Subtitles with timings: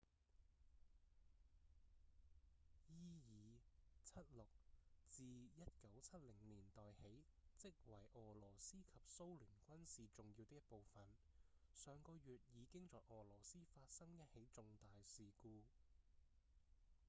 [2.89, 4.47] 伊爾 -76
[5.11, 7.23] 自1970年代起
[7.55, 11.03] 即為俄羅斯及蘇聯軍事重要的一部分
[11.75, 15.61] 上個月已經在俄羅斯發生一起重大事故